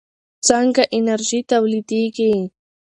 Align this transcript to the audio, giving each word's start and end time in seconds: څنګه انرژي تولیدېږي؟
څنګه 0.47 0.83
انرژي 0.97 1.39
تولیدېږي؟ 1.51 2.33